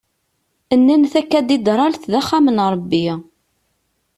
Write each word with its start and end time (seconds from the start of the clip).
Nnan 0.79 1.03
takadidralt 1.11 2.03
d 2.11 2.13
axxam 2.19 2.45
n 2.55 2.57
Rebbi. 2.73 3.07